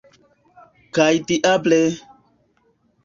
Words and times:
Kaj 0.97 1.09
diable! 1.33 1.79